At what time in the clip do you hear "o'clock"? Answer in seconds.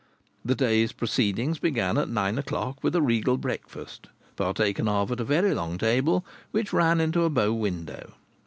2.39-2.83